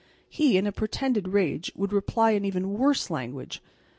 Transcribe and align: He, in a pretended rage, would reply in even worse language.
He, 0.27 0.57
in 0.57 0.65
a 0.65 0.71
pretended 0.71 1.27
rage, 1.27 1.71
would 1.75 1.93
reply 1.93 2.31
in 2.31 2.43
even 2.43 2.73
worse 2.73 3.11
language. 3.11 3.61